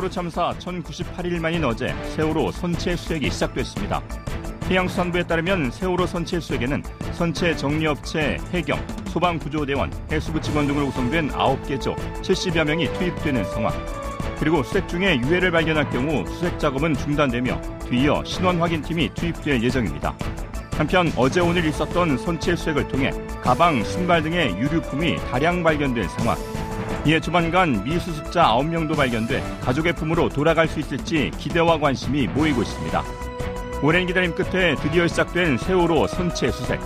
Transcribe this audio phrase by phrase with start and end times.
[0.00, 4.02] 세월호 참사 1098일 만인 어제 세월호 선체 수색이 시작됐습니다.
[4.70, 6.82] 해양수산부에 따르면 세월호 선체 수색에는
[7.12, 13.74] 선체 정리업체 해경, 소방구조대원, 해수부 직원 등으로 구성된 9개 조 70여 명이 투입되는 상황.
[14.38, 17.60] 그리고 수색 중에 유해를 발견할 경우 수색 작업은 중단되며
[17.90, 20.16] 뒤이어 신원 확인팀이 투입될 예정입니다.
[20.78, 23.10] 한편 어제 오늘 있었던 선체 수색을 통해
[23.42, 26.38] 가방, 신발 등의 유류품이 다량 발견된 상황.
[27.06, 33.02] 이에 조만간 미수습자 9명도 발견돼 가족의 품으로 돌아갈 수 있을지 기대와 관심이 모이고 있습니다.
[33.82, 36.78] 오랜 기다림 끝에 드디어 시작된 세월호 선체 수색.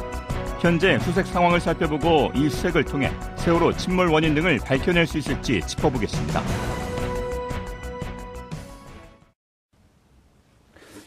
[0.61, 6.41] 현재 수색 상황을 살펴보고 이 수색을 통해 세월호 침몰 원인 등을 밝혀낼 수 있을지 짚어보겠습니다.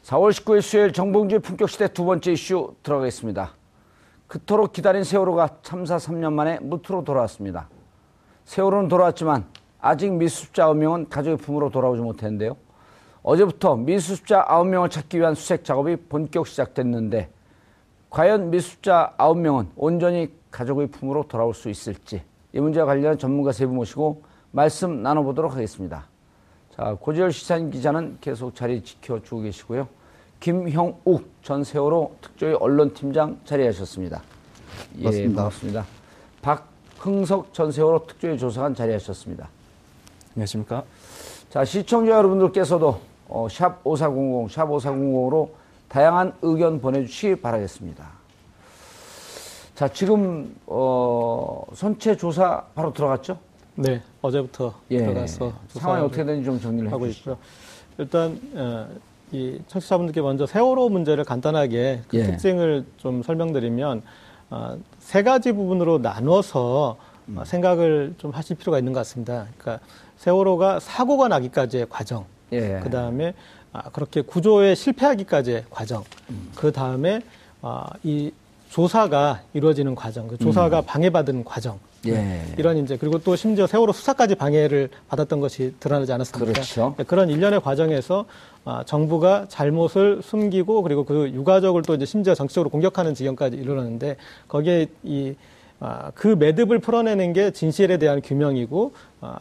[0.04, 3.56] 4월 19일 수요일 정봉주의 품격시대 두 번째 이슈 들어가겠습니다.
[4.28, 7.70] 그토록 기다린 세월호가 참사 3년 만에 무트로 돌아왔습니다.
[8.48, 9.46] 세월호는 돌아왔지만
[9.80, 12.56] 아직 미수습자 9명은 가족의 품으로 돌아오지 못했는데요.
[13.22, 17.30] 어제부터 미수습자 9명을 찾기 위한 수색 작업이 본격 시작됐는데
[18.10, 23.76] 과연 미수습자 9명은 온전히 가족의 품으로 돌아올 수 있을지 이 문제와 관련한 전문가 세 분
[23.76, 26.08] 모시고 말씀 나눠보도록 하겠습니다.
[26.74, 29.90] 자, 고지열 시사인 기자는 계속 자리 지켜주고 계시고요.
[30.40, 34.22] 김형욱 전 세월호 특조위 언론팀장 자리하셨습니다.
[35.00, 35.36] 예, 맞습니다.
[35.36, 35.86] 반갑습니다.
[36.42, 39.50] 박 흥석 전 세월호 특조위 조사관 자리하셨습니다.
[40.36, 40.84] 안녕하십니까.
[41.50, 45.50] 자, 시청자 여러분들께서도 어, 샵 5400, 샵 5400으로
[45.88, 48.06] 다양한 의견 보내주시기 바라겠습니다.
[49.76, 53.38] 자, 지금, 어, 선체 조사 바로 들어갔죠?
[53.76, 55.00] 네, 어제부터 예.
[55.00, 57.06] 들어가서 상황이 어떻게 되는지 좀 정리를 하고.
[57.06, 57.38] 있고요.
[58.00, 58.88] 일단 어,
[59.32, 62.24] 이 청취자분들께 먼저 세월호 문제를 간단하게 그 예.
[62.24, 64.02] 특징을 좀 설명드리면 어,
[65.00, 66.98] 세 가지 부분으로 나눠서
[67.30, 67.38] 음.
[67.38, 69.48] 어, 생각을 좀 하실 필요가 있는 것 같습니다.
[69.58, 69.86] 그러니까
[70.18, 72.80] 세월호가 사고가 나기까지의 과정, 예.
[72.82, 73.34] 그 다음에
[73.74, 76.52] 아, 그렇게 구조에 실패하기까지의 과정, 음.
[76.56, 77.22] 그 다음에
[77.62, 78.32] 아, 이
[78.70, 82.12] 조사가 이루어지는 과정, 그 조사가 방해받은 과정, 음.
[82.12, 82.46] 네.
[82.50, 82.56] 예.
[82.58, 86.54] 이런 이제 그리고 또 심지어 세월호 수사까지 방해를 받았던 것이 드러나지 않았습니까?
[86.54, 86.96] 그렇죠.
[86.98, 88.26] 네, 그런 일련의 과정에서
[88.66, 94.18] 아, 정부가 잘못을 숨기고 그리고 그 유가족을 또 이제 심지어 정치적으로 공격하는 지경까지 이르렀는데
[94.48, 95.36] 거기에 이
[95.80, 99.38] 아, 그 매듭을 풀어내는 게 진실에 대한 규명이고 아,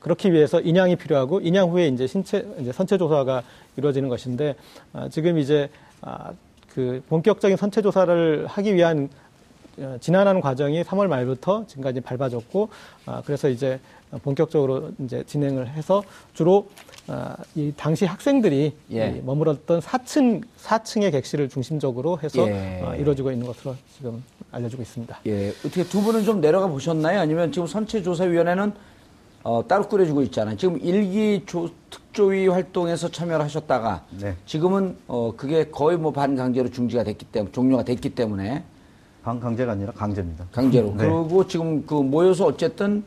[0.00, 3.42] 그렇기 위해서 인양이 필요하고 인양 후에 이제 신체 이제 선체 조사가
[3.76, 4.54] 이루어지는 것인데
[4.92, 5.68] 아, 지금 이제
[6.00, 6.32] 아,
[6.78, 9.08] 그 본격적인 선체 조사를 하기 위한
[9.78, 12.68] 어, 진안하는 과정이 3월 말부터 지금까지 밟아졌고
[13.04, 13.80] 아, 그래서 이제
[14.22, 16.68] 본격적으로 이제 진행을 해서 주로
[17.08, 19.08] 아, 이 당시 학생들이 예.
[19.08, 22.80] 이 머물렀던 4층 4층의 객실을 중심적으로 해서 예.
[22.84, 24.22] 어, 이루어지고 있는 것으로 지금
[24.52, 25.18] 알려지고 있습니다.
[25.26, 25.48] 예.
[25.48, 27.18] 어떻게 두 분은 좀 내려가 보셨나요?
[27.18, 28.72] 아니면 지금 선체조사위원회는
[29.48, 30.58] 어, 따로 꾸려지고 있잖아요.
[30.58, 34.34] 지금 일기 조, 특조위 활동에서 참여를 하셨다가 네.
[34.44, 38.62] 지금은 어, 그게 거의 뭐 반강제로 중지가 됐기 때문에 종료가 됐기 때문에
[39.22, 40.44] 반강제가 아니라 강제입니다.
[40.52, 40.88] 강제로.
[40.98, 41.06] 네.
[41.08, 43.02] 그리고 지금 그 모여서 어쨌든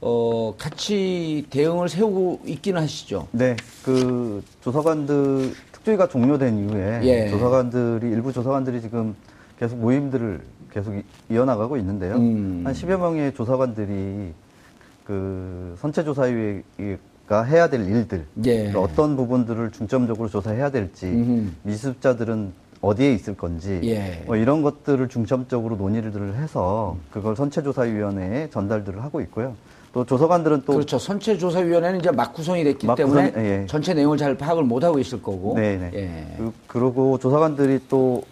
[0.00, 3.28] 어, 같이 대응을 세우고 있기는 하시죠.
[3.30, 3.54] 네,
[3.84, 7.30] 그 조사관들 특조위가 종료된 이후에 예.
[7.30, 9.14] 조사관들이 일부 조사관들이 지금
[9.56, 10.40] 계속 모임들을
[10.72, 12.16] 계속 이- 이어나가고 있는데요.
[12.16, 12.62] 음.
[12.64, 14.32] 한 10여 명의 조사관들이
[15.06, 18.70] 그 선체조사위가 해야 될 일들, 예.
[18.72, 21.50] 그 어떤 부분들을 중점적으로 조사해야 될지, 음흠.
[21.62, 24.22] 미수습자들은 어디에 있을 건지, 예.
[24.26, 29.54] 뭐 이런 것들을 중점적으로 논의를 해서 그걸 선체조사위원회에 전달들을 하고 있고요.
[29.92, 30.98] 또 조사관들은 또 그렇죠.
[30.98, 33.66] 선체조사위원회는 이제 막 구성이 됐기 막 때문에 구성- 예.
[33.66, 35.54] 전체 내용을 잘 파악을 못 하고 있을 거고.
[35.54, 35.90] 네네.
[35.94, 36.34] 예.
[36.36, 38.22] 그, 그리고 조사관들이 또,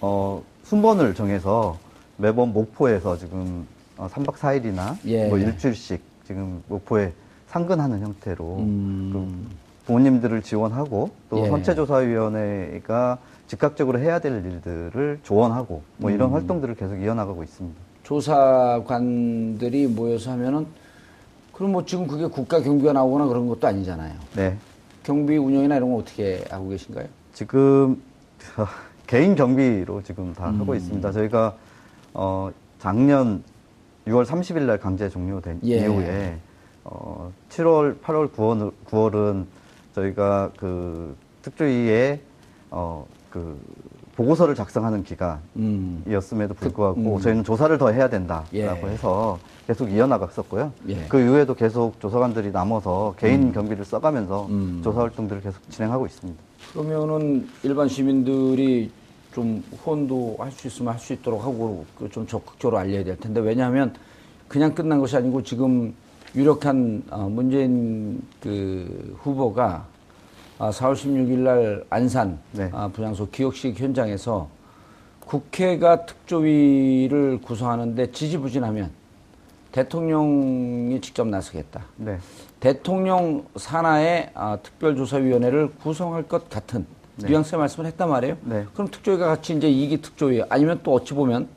[0.00, 1.78] 어, 순번을 정해서
[2.18, 3.66] 매번 목포에서 지금
[3.96, 5.26] 어, 3박 4일이나 예.
[5.28, 7.14] 뭐 일주일씩 지금 목포에
[7.46, 9.10] 상근하는 형태로 음.
[9.14, 11.48] 그 부모님들을 지원하고 또 예.
[11.48, 13.16] 선체조사위원회가
[13.46, 16.14] 즉각적으로 해야 될 일들을 조언하고 뭐 음.
[16.14, 17.80] 이런 활동들을 계속 이어나가고 있습니다.
[18.02, 20.66] 조사관들이 모여서 하면은
[21.54, 24.12] 그럼 뭐 지금 그게 국가 경비가 나오거나 그런 것도 아니잖아요.
[24.36, 24.54] 네.
[25.04, 27.06] 경비 운영이나 이런 건 어떻게 하고 계신가요?
[27.32, 28.02] 지금
[29.08, 30.60] 개인 경비로 지금 다 음.
[30.60, 31.10] 하고 있습니다.
[31.10, 31.56] 저희가
[32.12, 33.42] 어 작년
[34.08, 35.76] 6월 30일 날 강제 종료된 예.
[35.80, 36.38] 이후에
[36.84, 39.44] 어 7월, 8월, 9월, 9월은
[39.94, 42.20] 저희가 그 특조위에
[42.70, 43.58] 어 그
[44.16, 45.04] 보고서를 작성하는
[45.56, 46.02] 음.
[46.04, 47.20] 기간이었음에도 불구하고 음.
[47.20, 48.66] 저희는 조사를 더 해야 된다라고 예.
[48.66, 50.72] 해서 계속 이어나갔었고요.
[50.88, 51.06] 예.
[51.08, 54.80] 그 이후에도 계속 조사관들이 남아서 개인 경비를 써가면서 음.
[54.82, 56.42] 조사 활동들을 계속 진행하고 있습니다.
[56.72, 58.90] 그러면은 일반 시민들이
[59.32, 63.94] 좀 후원도 할 수 있으면 할 수 있도록 하고 그좀 적극적으로 알려야 될 텐데 왜냐하면
[64.48, 65.94] 그냥 끝난 것이 아니고 지금
[66.34, 69.86] 유력한 어, 문재인 그 후보가
[70.58, 72.68] 아, 4월 16일 날 안산 네.
[72.72, 74.48] 아, 분향소 기억식 현장에서
[75.20, 78.90] 국회가 특조위를 구성하는데 지지부진하면
[79.72, 81.84] 대통령이 직접 나서겠다.
[81.96, 82.18] 네.
[82.60, 86.86] 대통령 산하의 아, 특별조사위원회를 구성할 것 같은
[87.22, 87.28] 네.
[87.28, 88.36] 뉘앙스의 말씀을 했단 말이에요.
[88.44, 88.66] 네.
[88.74, 91.48] 그럼 특조위가 같이 이제 이기 특조위 아니면 또 어찌 보면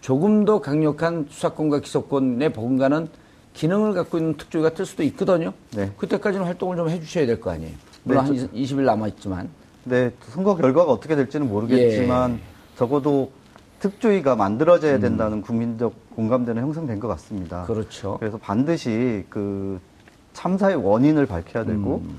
[0.00, 3.08] 조금 더 강력한 수사권과 기소권에 버금가는
[3.54, 5.52] 기능을 갖고 있는 특조위가 뜰 수도 있거든요.
[5.74, 5.92] 네.
[5.96, 7.72] 그때까지는 활동을 좀 해주셔야 될 거 아니에요.
[8.02, 9.48] 물론 네, 한 20일 남아있지만.
[9.84, 12.38] 네, 선거 결과가 어떻게 될지는 모르겠지만 예.
[12.76, 13.30] 적어도
[13.80, 17.62] 특조위가 만들어져야 된다는 국민적 공감대는 형성된 것 같습니다.
[17.62, 17.66] 음.
[17.66, 18.16] 그렇죠.
[18.18, 19.78] 그래서 반드시 그
[20.32, 22.16] 참사의 원인을 밝혀야 되고 음.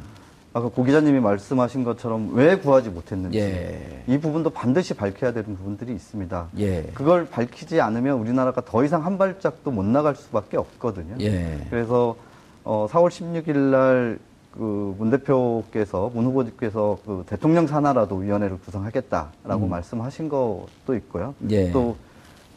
[0.55, 4.03] 아까 고 기자님이 말씀하신 것처럼 왜 구하지 못했는지 예.
[4.07, 6.47] 이 부분도 반드시 밝혀야 되는 부분들이 있습니다.
[6.59, 6.83] 예.
[6.93, 11.15] 그걸 밝히지 않으면 우리나라가 더 이상 한 발짝도 못 나갈 수밖에 없거든요.
[11.19, 11.59] 예.
[11.69, 12.15] 그래서
[12.63, 14.19] 어 4월 16일 날
[14.57, 21.35] 그 문 대표께서 문 후보님께서 그 대통령 산하라도 위원회를 구성하겠다라고 말씀하신 것도 있고요.
[21.41, 21.51] 음.
[21.51, 21.71] 예.
[21.71, 21.97] 또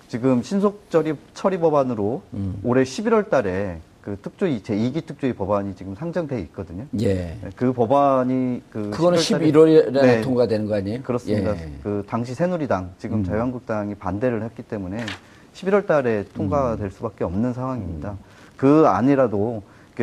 [0.07, 2.61] 지금 신속 처리 처리 법안으로 음.
[2.63, 6.87] 올해 11월 달에 그 특조위 제 2기 특조위 법안이 지금 상정돼 있거든요.
[7.01, 7.37] 예.
[7.57, 11.03] 그 법안이 그 그거는 11월 달에 11월에 네, 통과되는 거 아니에요?
[11.03, 11.57] 그렇습니다.
[11.57, 11.73] 예.
[11.83, 13.25] 그 당시 새누리당 지금 음.
[13.25, 15.05] 자유한국당이 반대를 했기 때문에
[15.55, 16.25] 11월 달에 음.
[16.35, 18.17] 통과될 수밖에 없는 상황입니다.
[18.57, 19.63] 그 안이라도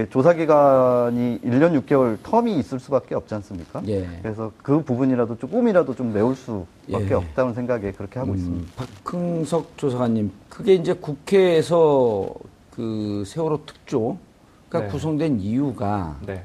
[0.10, 3.82] 조사 기간이 1년 6개월 텀이 있을 수밖에 없지 않습니까?
[3.88, 4.08] 예.
[4.22, 7.14] 그래서 그 부분이라도 조금이라도 좀 메울 수밖에 예.
[7.14, 8.66] 없다는 생각에 그렇게 하고 있습니다.
[8.66, 12.30] 음, 박흥석 조사관님, 그게 이제 국회에서
[12.76, 14.88] 그 세월호 특조가 네.
[14.88, 16.44] 구성된 이유가 네.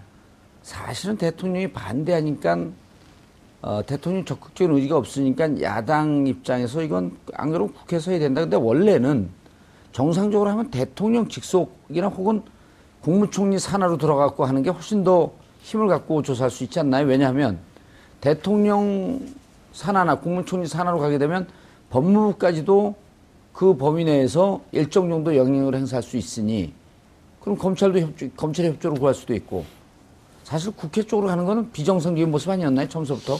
[0.63, 2.67] 사실은 대통령이 반대하니까
[3.63, 8.41] 어, 대통령 적극적인 의지가 없으니까 야당 입장에서 이건 안 그러면 국회에서 해야 된다.
[8.43, 9.29] 근데 원래는
[9.93, 12.43] 정상적으로 하면 대통령 직속이나 혹은
[13.03, 17.07] 국무총리 산하로 들어가고 하는 게 훨씬 더 힘을 갖고 조사할 수 있지 않나요?
[17.07, 17.59] 왜냐하면
[18.21, 19.21] 대통령
[19.73, 21.49] 산하나 국무총리 산하로 가게 되면
[21.91, 22.95] 법무부까지도
[23.53, 26.73] 그 범위 내에서 일정 정도 영향을 행사할 수 있으니
[27.41, 29.65] 그럼 검찰도 협조, 검찰의 협조를 구할 수도 있고
[30.45, 32.89] 사실 국회 쪽으로 가는 거는 비정상적인 모습 아니었나요?
[32.89, 33.37] 처음부터?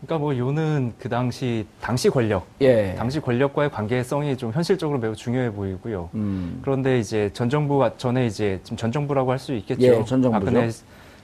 [0.00, 2.94] 그러니까 뭐 요는 그 당시 당시 권력, 예.
[2.96, 6.10] 당시 권력과의 관계성이 좀 현실적으로 매우 중요해 보이고요.
[6.14, 6.60] 음.
[6.62, 9.82] 그런데 이제 전 정부가 전에 이제 지금 전 정부라고 할 수 있겠죠.
[9.82, 10.30] 예, 전 정부죠.
[10.30, 10.70] 박근혜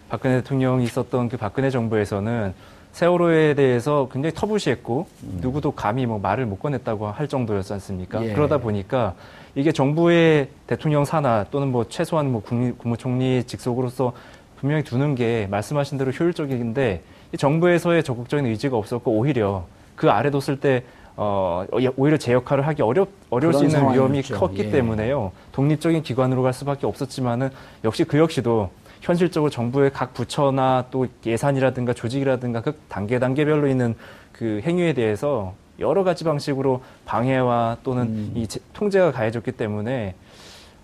[0.09, 2.53] 박근혜 대통령이 있었던 그 박근혜 정부에서는
[2.95, 5.09] 세월호에 대해서 굉장히 터부시했고
[5.41, 8.21] 누구도 감히 뭐 말을 못 꺼냈다고 할 정도였지 않습니까?
[8.21, 8.27] 음.
[8.27, 8.33] 예.
[8.33, 9.15] 그러다 보니까
[9.57, 14.13] 이게 정부의 대통령 산하 또는 뭐 최소한 뭐 국무, 국무총리 직속으로서
[14.61, 17.03] 분명히 두는 게 말씀하신 대로 효율적인데
[17.33, 20.85] 이 정부에서의 적극적인 의지가 없었고 오히려 그 아래 뒀을 때
[21.17, 24.39] 어, 오히려 제 역할을 하기 어렵, 어려울 수 있는 위험이 상황이었죠.
[24.39, 24.71] 컸기 예.
[24.71, 25.33] 때문에요.
[25.51, 27.51] 독립적인 기관으로 갈 수밖에 없었지만은
[27.83, 28.71] 역시 그 역시도
[29.05, 33.95] 현실적으로 정부의 각 부처나 또 예산이라든가 조직이라든가 그 단계 단계별로 있는
[34.33, 38.33] 그 행위에 대해서 여러 가지 방식으로 방해와 또는 음.
[38.35, 40.15] 이 제- 통제가 가해졌기 때문에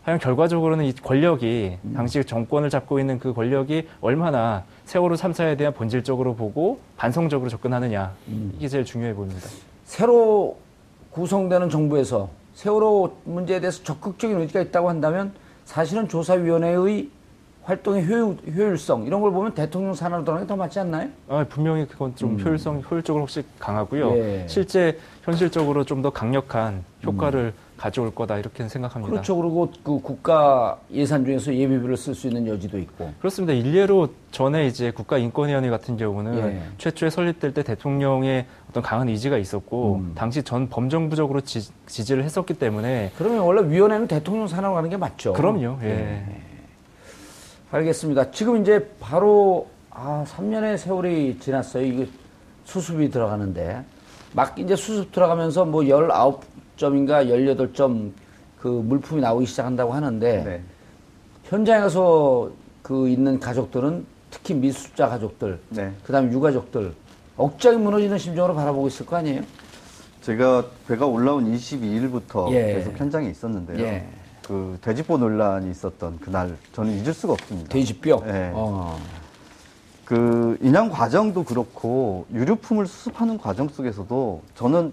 [0.03, 1.93] 하여간 결과적으로는 이 권력이 음.
[1.97, 8.53] 당시 정권을 잡고 있는 그 권력이 얼마나 세월호 참사에 대한 본질적으로 보고 반성적으로 접근하느냐 음.
[8.59, 9.49] 이게 제일 중요해 보입니다.
[9.85, 10.59] 새로
[11.13, 15.33] 구성되는 정부에서 세월호 문제에 대해서 적극적인 의지가 있다고 한다면
[15.65, 17.09] 사실은 조사위원회의
[17.63, 21.09] 활동의 효율, 효율성 이런 걸 보면 대통령 산하로 들어가는 게 더 맞지 않나요?
[21.29, 24.11] 아, 분명히 그건 좀 효율성, 효율적으로 혹시 강하고요.
[24.11, 24.17] 음.
[24.19, 24.45] 예.
[24.49, 29.09] 실제 현실적으로 좀 더 강력한 효과를 가져올 거다 이렇게 생각합니다.
[29.09, 29.13] 음.
[29.13, 29.37] 그렇죠.
[29.37, 33.13] 그리고 그 국가 예산 중에서 예비비를 쓸 수 있는 여지도 있고.
[33.19, 33.53] 그렇습니다.
[33.53, 36.63] 일례로 전에 이제 국가인권위원회 같은 경우는 예.
[36.79, 40.13] 최초에 설립될 때 대통령의 어떤 강한 의지가 있었고 음.
[40.15, 45.33] 당시 전 범정부적으로 지, 지를 했었기 때문에 그러면 원래 위원회는 대통령 산하로 가는 게 맞죠.
[45.35, 45.79] 그럼요.
[45.83, 46.25] 예.
[47.71, 48.31] 알겠습니다.
[48.33, 51.85] 지금 이제 바로 아 3년의 세월이 지났어요.
[51.85, 52.05] 이거
[52.65, 53.85] 수습이 들어가는데
[54.33, 58.13] 막 이제 수습 들어가면서 뭐 19점인가 18점
[58.61, 60.63] 그 물품이 나오기 시작한다고 하는데 네.
[61.45, 62.51] 현장에 가서
[62.83, 65.93] 그 있는 가족들은 특히 미수자 가족들, 네.
[66.05, 66.93] 그다음에 유가족들
[67.37, 69.43] 억장이 무너지는 심정으로 바라보고 있을 거 아니에요?
[70.23, 72.75] 제가 배가 올라온 22일부터 예.
[72.75, 73.85] 계속 현장에 있었는데요.
[73.85, 74.07] 예.
[74.51, 77.69] 그 돼지보 논란이 있었던 그날 저는 잊을 수가 없습니다.
[77.69, 78.21] 돼지뼈.
[78.27, 78.51] 네.
[78.53, 78.99] 어.
[80.05, 84.93] 그 인양 과정도 그렇고 유류품을 수습하는 과정 속에서도 저는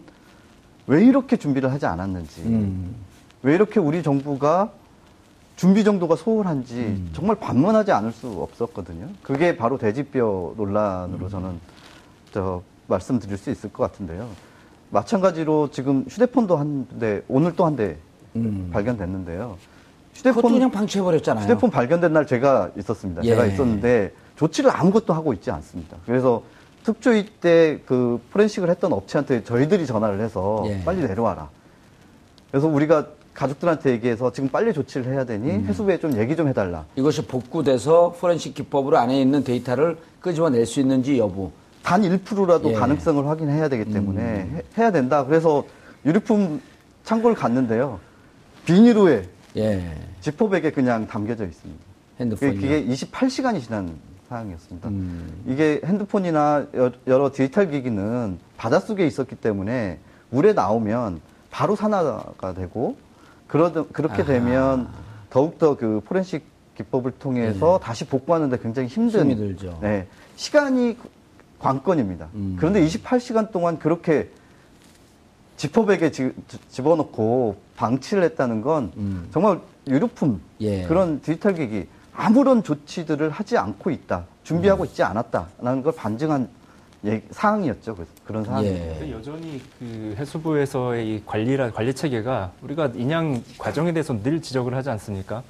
[0.85, 2.95] 왜 이렇게 준비를 하지 않았는지, 음.
[3.41, 4.69] 왜 이렇게 우리 정부가
[5.55, 7.09] 준비 정도가 소홀한지 음.
[7.13, 9.07] 정말 반문하지 않을 수 없었거든요.
[9.23, 11.29] 그게 바로 돼지뼈 논란으로 음.
[11.31, 11.59] 저는
[12.31, 14.29] 저 말씀드릴 수 있을 것 같은데요.
[14.91, 17.97] 마찬가지로 지금 휴대폰도 한 대, 오늘 또 한 대
[18.45, 18.69] 음.
[18.73, 19.57] 발견됐는데요.
[20.23, 21.43] 그것도 그냥 방치해 버렸잖아요.
[21.45, 23.23] 휴대폰 발견된 날 제가 있었습니다.
[23.23, 23.29] 예.
[23.29, 25.97] 제가 있었는데 조치를 아무것도 하고 있지 않습니다.
[26.05, 26.43] 그래서
[26.83, 30.81] 특조위 때 그 포렌식을 했던 업체한테 저희들이 전화를 해서 예.
[30.83, 31.49] 빨리 내려와라.
[32.49, 35.65] 그래서 우리가 가족들한테 얘기해서 지금 빨리 조치를 해야 되니 음.
[35.67, 36.85] 해수부에 좀 얘기 좀 해달라.
[36.95, 41.51] 이것이 복구돼서 포렌식 기법으로 안에 있는 데이터를 끄집어낼 수 있는지 여부.
[41.83, 42.73] 단 1%라도 예.
[42.75, 42.79] 음.
[42.79, 45.23] 가능성을 확인해야 되기 때문에 해- 해야 된다.
[45.25, 45.63] 그래서
[46.05, 46.59] 유류품
[47.03, 47.99] 창고를 갔는데요.
[48.67, 49.23] 비닐후에
[49.55, 49.95] 예.
[50.19, 51.81] 지퍼백에 그냥 담겨져 있습니다.
[52.19, 52.55] 핸드폰이.
[52.55, 53.95] 그게 28시간이 지난
[54.27, 54.89] 사항이었습니다.
[54.89, 55.43] 음.
[55.47, 59.99] 이게 핸드폰이나 여- 여러 디지털 기기는 바닷속에 있었기 때문에
[60.31, 62.97] 물에 나오면 바로 산화가 되고
[63.47, 64.89] 그러 그렇게 되면
[65.29, 66.43] 더욱더 그 포렌식
[66.75, 69.33] 기법을 통해서 다시 복구하는데 굉장히 힘든 네.
[69.35, 69.79] 힘이 들죠.
[69.81, 70.97] 네, 시간이
[71.59, 72.27] 관건입니다.
[72.35, 72.55] 음.
[72.59, 74.29] 그런데 28시간 동안 그렇게
[75.57, 76.31] 지퍼백에 지-
[76.69, 79.27] 집어넣고 방치를 했다는 건 음.
[79.31, 80.83] 정말 유류품 예.
[80.83, 86.47] 그런 디지털 기기 아무런 조치들을 하지 않고 있다 준비하고 있지 않았다라는 걸 반증한
[87.05, 89.05] 얘기- 사항이었죠 그- 그런 사항입니다.
[89.07, 89.11] 예.
[89.11, 95.43] 여전히 그 해수부에서의 이 관리라 관리 체계가 우리가 인양 과정에 대해서 늘 지적을 하지 않습니까?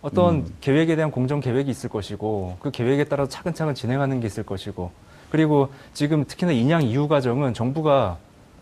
[0.00, 0.54] 어떤 음.
[0.60, 4.90] 계획에 대한 공정 계획이 있을 것이고 그 계획에 따라 차근차근 진행하는 게 있을 것이고
[5.30, 8.16] 그리고 지금 특히나 인양 이후 과정은 정부가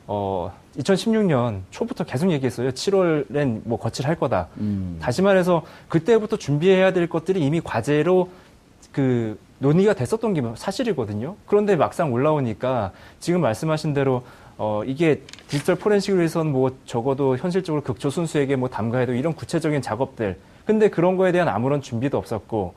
[0.06, 2.70] 어 2016년 초부터 계속 얘기했어요.
[2.70, 4.48] 7월엔 뭐 거칠할 거다.
[4.58, 4.98] 음.
[5.00, 8.30] 다시 말해서 그때부터 준비해야 될 것들이 이미 과제로
[8.92, 11.36] 그 논의가 됐었던 게 사실이거든요.
[11.46, 14.22] 그런데 막상 올라오니까 지금 말씀하신 대로
[14.58, 20.38] 어 이게 디지털 포렌식을 위해서는 뭐 적어도 현실적으로 극초 순수에게 뭐 담가해도 이런 구체적인 작업들.
[20.64, 22.74] 근데 그런 거에 대한 아무런 준비도 없었고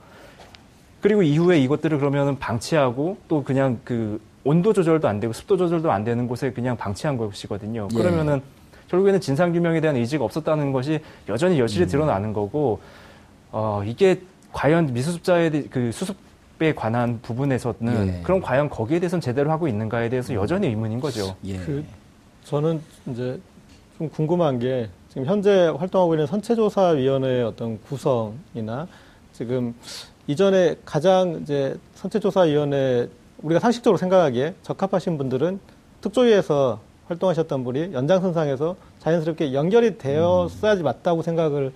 [1.01, 6.03] 그리고 이후에 이것들을 그러면은 방치하고 또 그냥 그 온도 조절도 안 되고 습도 조절도 안
[6.03, 7.88] 되는 곳에 그냥 방치한 것이거든요.
[7.93, 7.98] 예.
[7.98, 8.41] 그러면은
[8.89, 12.79] 결국에는 진상 규명에 대한 의지가 없었다는 것이 여전히 여실히 드러나는 거고
[13.51, 18.22] 어 이게 과연 미수습자에 대- 그 수습에 관한 부분에서는 예.
[18.24, 21.36] 그럼 과연 거기에 대해서는 제대로 하고 있는가에 대해서 여전히 의문인 거죠.
[21.46, 21.58] 예.
[21.58, 21.84] 그
[22.46, 23.39] 저는 이제
[23.98, 28.88] 좀 궁금한 게 지금 현재 활동하고 있는 선체조사위원회의 어떤 구성이나
[29.34, 29.75] 지금
[30.27, 33.08] 이전에 가장 이제 선체조사위원회
[33.41, 35.60] 우리가 상식적으로 생각하기에 적합하신 분들은
[36.01, 41.72] 특조위에서 활동하셨던 분이 연장선상에서 자연스럽게 연결이 되었어야지 맞다고 생각을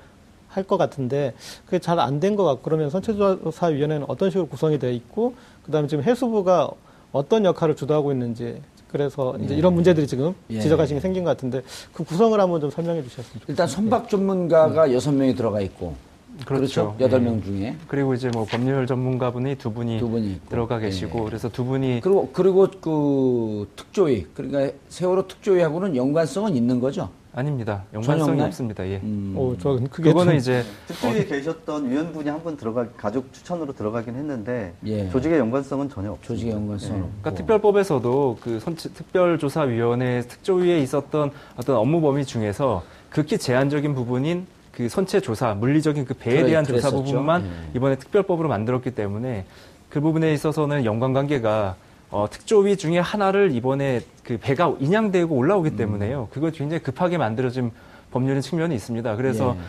[0.49, 1.33] 할 것 같은데
[1.65, 5.33] 그게 잘 안 된 것 같고 그러면 선체조사위원회는 어떤 식으로 구성이 되어 있고
[5.65, 6.69] 그다음에 지금 해수부가
[7.11, 10.59] 어떤 역할을 주도하고 있는지 그래서 이제 이런 문제들이 지금 예.
[10.59, 13.45] 지적하신 게 생긴 것 같은데 그 구성을 한번 좀 설명해 주셨으면 좋겠습니다.
[13.51, 15.95] 일단 선박 전문가가 여섯 명이 들어가 있고
[16.45, 16.95] 그렇죠.
[16.99, 17.25] 여덟 예.
[17.25, 20.49] 명 중에 그리고 이제 뭐 법률 전문가분이 두 분이, 두 분이 있고.
[20.49, 21.23] 들어가 계시고 예.
[21.25, 27.09] 그래서 두 분이 그리고 그리고 그 특조위 그러니까 세월호 특조위하고는 연관성은 있는 거죠.
[27.35, 27.83] 아닙니다.
[27.95, 28.47] 연관성이 없나요?
[28.47, 28.87] 없습니다.
[28.87, 28.99] 예.
[29.01, 29.33] 음.
[29.35, 34.15] 오, 저 그게 그거는 좀- 이제 특조위에 계셨던 위원분이 한 분 들어가 가족 추천으로 들어가긴
[34.15, 35.09] 했는데 예.
[35.09, 36.27] 조직의 연관성은 전혀 없습니다.
[36.27, 37.09] 조직의 연관성은 없고.
[37.21, 44.89] 그러니까 특별법에서도 그 선체, 특별조사위원회 특조위에 있었던 어떤 업무 범위 중에서 극히 제한적인 부분인 그
[44.89, 47.03] 선체 조사, 물리적인 그 배에 그래, 대한 조사 그랬었죠.
[47.03, 47.77] 부분만 예.
[47.77, 49.45] 이번에 특별법으로 만들었기 때문에
[49.89, 51.75] 그 부분에 있어서는 연관관계가
[52.09, 55.77] 어, 특조위 중에 하나를 이번에 그 배가 인양되고 올라오기 음.
[55.77, 56.27] 때문에요.
[56.31, 57.71] 그거 굉장히 급하게 만들어진
[58.11, 59.15] 법률의 측면이 있습니다.
[59.15, 59.63] 그래서 예.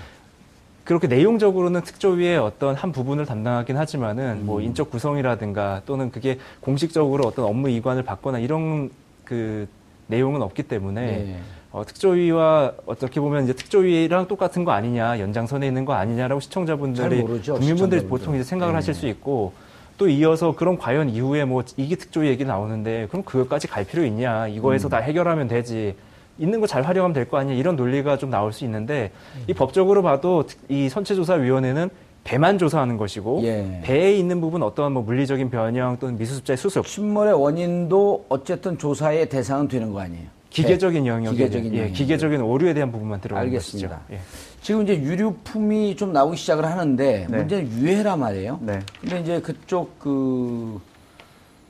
[0.85, 4.47] 그렇게 내용적으로는 특조위의 어떤 한 부분을 담당하긴 하지만은 음.
[4.47, 8.91] 뭐 인적 구성이라든가 또는 그게 공식적으로 어떤 업무 이관을 받거나 이런
[9.25, 9.67] 그
[10.07, 11.39] 내용은 없기 때문에 예.
[11.75, 17.19] 어, 특조위와 어떻게 보면 이제 특조위랑 똑같은 거 아니냐 연장선에 있는 거 아니냐라고 시청자분들이 잘
[17.19, 18.09] 모르죠, 국민분들이 시청자분들.
[18.09, 18.77] 보통 이제 생각을 예.
[18.77, 19.53] 하실 수 있고
[19.99, 24.45] 또 이어서 그럼 과연 이후에 뭐 이기 특조위 얘기 나오는데 그럼 그것까지 갈 필요 있냐
[24.47, 24.51] 음.
[24.51, 25.97] 이거에서 다 해결하면 되지
[26.39, 29.11] 있는 거 잘 활용하면 될 거 아니야 이런 논리가 좀 나올 수 있는데
[29.49, 29.55] 이 음.
[29.57, 31.91] 법적으로 봐도 특- 이 선체조사위원회는
[32.23, 33.81] 배만 조사하는 것이고 예.
[33.83, 39.67] 배에 있는 부분 어떠한 뭐 물리적인 변형 또는 미수습자의 수습 침몰의 원인도 어쨌든 조사의 대상은
[39.67, 40.29] 되는 거 아니에요.
[40.55, 41.93] 기계적인 영역에 기계적인 예, 영역.
[41.95, 44.01] 기계적인 오류에 대한 부분만 들어가는 알겠습니다.
[44.13, 44.21] 예.
[44.63, 47.37] 지금 이제 유류품이 좀 나오기 시작을 하는데 네.
[47.37, 48.61] 문제는 유해란 말이에요.
[48.63, 48.79] 네.
[49.01, 50.81] 근데 이제 그쪽 그,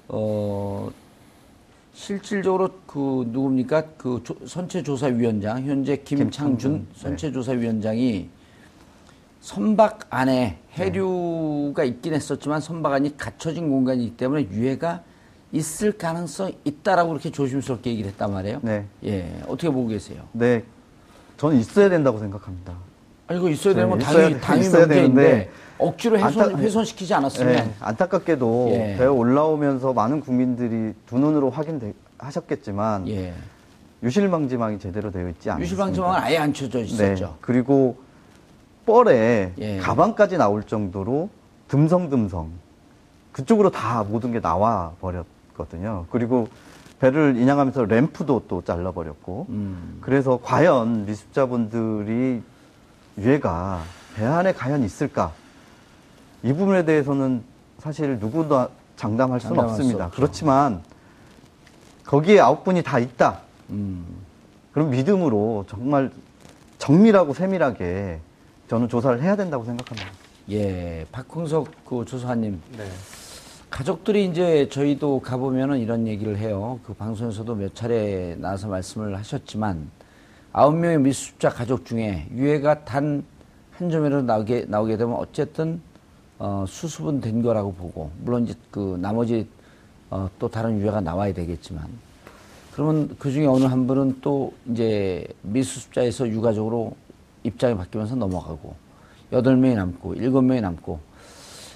[0.08, 0.90] 어,
[1.94, 3.82] 실질적으로 그 누굽니까?
[3.96, 7.00] 그 조- 선체조사위원장, 현재 김창준 김창준, 네.
[7.00, 8.28] 선체조사위원장이
[9.40, 15.02] 선박 안에 해류가 있긴 했었지만 선박 안이 갇혀진 공간이기 때문에 유해가
[15.54, 18.58] 있을 가능성이 있다라고 그렇게 조심스럽게 얘기를 했단 말이에요.
[18.62, 18.84] 네.
[19.04, 19.32] 예.
[19.46, 20.22] 어떻게 보고 계세요?
[20.32, 20.64] 네,
[21.36, 22.74] 저는 있어야 된다고 생각합니다.
[23.28, 26.84] 아, 이거 있어야 되는 건 네, 당연히, 있어야- 당연히 있어야 되는데 억지로 훼손, 안타- 훼손
[26.84, 28.96] 시키지 않았으면 네, 안타깝게도 예.
[28.98, 33.32] 배에 올라오면서 많은 국민들이 두 눈으로 확인하셨겠지만 예.
[34.02, 35.62] 유실방지망이 제대로 되어 있지 않습니다.
[35.64, 36.84] 유실방지망은 아예 안 쳐져 네.
[36.84, 37.36] 있었죠.
[37.40, 37.96] 그리고
[38.86, 39.78] 뻘에 예.
[39.78, 41.30] 가방까지 나올 정도로
[41.68, 42.50] 듬성듬성
[43.32, 45.24] 그쪽으로 다 모든 게 나와 버렸
[45.56, 46.06] 거든요.
[46.10, 46.48] 그리고
[47.00, 49.98] 배를 인양하면서 램프도 또 잘라버렸고 음.
[50.00, 52.42] 그래서 과연 미습자분들이
[53.18, 53.82] 유해가
[54.16, 55.32] 배 안에 과연 있을까?
[56.42, 57.42] 이 부분에 대해서는
[57.78, 60.06] 사실 누구도 장담할 수는 장담할 수 없습니다.
[60.06, 60.16] 없죠.
[60.16, 60.82] 그렇지만
[62.04, 63.40] 거기에 아홉 분이 다 있다.
[63.70, 64.04] 음.
[64.72, 66.10] 그런 믿음으로 정말
[66.78, 68.20] 정밀하고 세밀하게
[68.68, 70.10] 저는 조사를 해야 된다고 생각합니다.
[70.50, 72.84] 예, 박홍석 그 조사님 네.
[73.74, 76.78] 가족들이 이제 저희도 가보면은 이런 얘기를 해요.
[76.86, 79.90] 그 방송에서도 몇 차례 나와서 말씀을 하셨지만
[80.52, 83.24] 아홉 명의 미수습자 가족 중에 유해가 단
[83.78, 85.80] 한 점이라도 나오게 나오게 되면 어쨌든
[86.38, 89.48] 어, 수습은 된 거라고 보고 물론 이제 그 나머지
[90.10, 91.88] 어, 또 다른 유해가 나와야 되겠지만
[92.72, 96.94] 그러면 그 중에 어느 한 분은 또 이제 미수습자에서 유가족으로
[97.42, 98.74] 입장이 바뀌면서 넘어가고
[99.32, 101.00] 여덟 명이 남고 일곱 명이 남고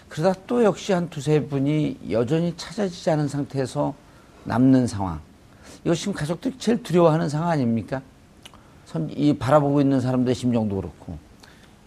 [0.08, 3.94] 그러다 또 역시 한 두세 분이 여전히 찾아지지 않은 상태에서
[4.44, 5.20] 남는 상황.
[5.84, 8.00] 이거 지금 가족들이 제일 두려워하는 상황 아닙니까?
[8.86, 11.18] 선, 이 바라보고 있는 사람들의 심정도 그렇고.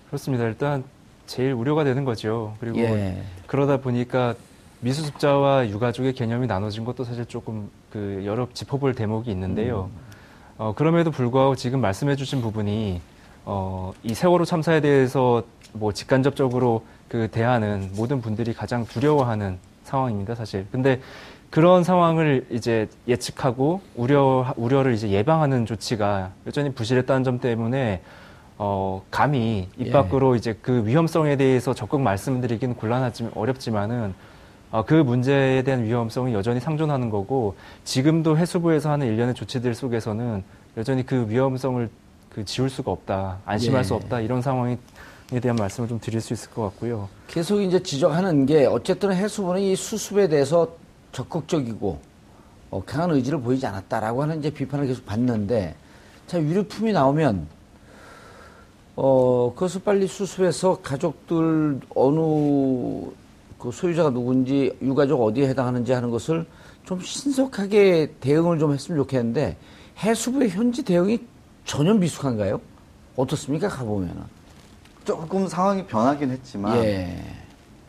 [0.07, 0.45] 그렇습니다.
[0.45, 0.83] 일단
[1.25, 2.55] 제일 우려가 되는 거죠.
[2.59, 3.23] 그리고 예.
[3.47, 4.35] 그러다 보니까
[4.81, 9.89] 미수습자와 유가족의 개념이 나눠진 것도 사실 조금 그 여러 짚어볼 대목이 있는데요.
[10.57, 13.01] 어, 그럼에도 불구하고 지금 말씀해주신 부분이
[13.45, 20.65] 어, 이 세월호 참사에 대해서 뭐 직간접적으로 그 대하는 모든 분들이 가장 두려워하는 상황입니다, 사실.
[20.71, 21.01] 근데
[21.49, 28.01] 그런 상황을 이제 예측하고 우려 우려를 이제 예방하는 조치가 여전히 부실했다는 점 때문에
[28.57, 29.91] 어, 감히 입 예.
[29.91, 34.13] 밖으로 이제 그 위험성에 대해서 적극 말씀드리기는 곤란하지만 어렵지만은
[34.71, 40.45] 어, 그 문제에 대한 위험성이 여전히 상존하는 거고 지금도 해수부에서 하는 일련의 조치들 속에서는
[40.77, 41.89] 여전히 그 위험성을
[42.29, 43.83] 그 지울 수가 없다, 안심할 예.
[43.83, 44.77] 수 없다 이런 상황에
[45.39, 47.07] 대한 말씀을 좀 드릴 수 있을 것 같고요.
[47.27, 50.67] 계속 이제 지적하는 게 어쨌든 해수부는 이 수습에 대해서
[51.11, 51.99] 적극적이고
[52.71, 55.75] 어, 강한 의지를 보이지 않았다라고 하는 이제 비판을 계속 받는데
[56.27, 57.47] 자 유류품이 나오면
[58.95, 63.11] 어 그것을 빨리 수습해서 가족들 어느
[63.57, 66.45] 그 소유자가 누군지 유가족 어디에 해당하는지 하는 것을
[66.85, 69.57] 좀 신속하게 대응을 좀 했으면 좋겠는데
[69.99, 71.19] 해수부의 현지 대응이
[71.65, 72.59] 전혀 미숙한가요?
[73.15, 74.23] 어떻습니까 가보면은
[75.03, 77.23] 조금 상황이 변하긴 했지만 예.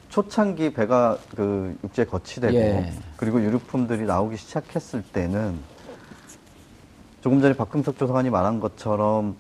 [0.09, 2.93] 초창기 배가 그 육지에 거치되고 예.
[3.17, 5.59] 그리고 유류품들이 나오기 시작했을 때는
[7.21, 9.37] 조금 전에 박금석 조사관이 말한 것처럼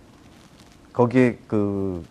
[0.92, 2.04] 거기에 그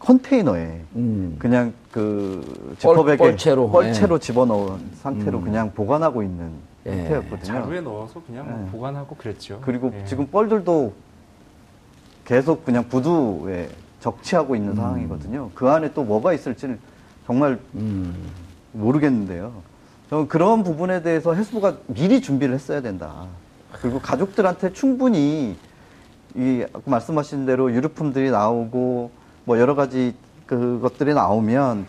[0.00, 1.36] 컨테이너에 음.
[1.38, 4.18] 그냥 그 뻘- 지퍼백에 뻘채로, 뻘채로 예.
[4.20, 5.44] 집어넣은 상태로 음.
[5.44, 6.50] 그냥 보관하고 있는
[6.86, 6.90] 예.
[6.90, 7.44] 상태였거든요.
[7.44, 8.70] 자루에 넣어서 그냥 뭐 네.
[8.70, 9.60] 보관하고 그랬죠.
[9.62, 10.04] 그리고 예.
[10.04, 10.92] 지금 뻘들도
[12.24, 13.68] 계속 그냥 부두에
[14.00, 15.50] 적치하고 있는 상황이거든요.
[15.54, 16.78] 그 안에 또 뭐가 있을지는
[17.26, 18.14] 정말 음.
[18.72, 19.52] 모르겠는데요.
[20.10, 23.26] 저는 그런 부분에 대해서 해수부가 미리 준비를 했어야 된다.
[23.80, 25.56] 그리고 가족들한테 충분히
[26.34, 29.10] 이 말씀하신 대로 유류품들이 나오고
[29.44, 30.14] 뭐 여러 가지
[30.46, 31.86] 그것들이 나오면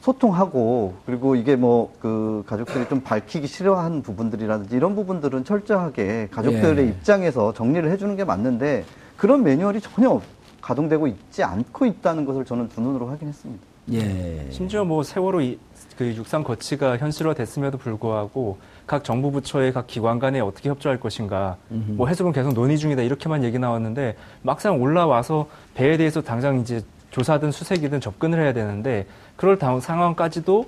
[0.00, 6.90] 소통하고 그리고 이게 뭐 그 가족들이 좀 밝히기 싫어하는 부분들이라든지 이런 부분들은 철저하게 가족들의 예.
[6.90, 8.84] 입장에서 정리를 해주는 게 맞는데
[9.16, 10.20] 그런 매뉴얼이 전혀
[10.72, 13.62] 가동되고 있지 않고 있다는 것을 저는 두 눈으로 확인했습니다.
[13.92, 14.46] 예.
[14.50, 15.58] 심지어 뭐 세월호 이,
[15.96, 22.08] 그 육상 거치가 현실화됐음에도 불구하고 각 정부 부처의 각 기관 간에 어떻게 협조할 것인가, 뭐
[22.08, 28.00] 해수부는 계속 논의 중이다 이렇게만 얘기 나왔는데 막상 올라와서 배에 대해서 당장 이제 조사든 수색이든
[28.00, 29.06] 접근을 해야 되는데
[29.36, 30.66] 그럴 다음 상황까지도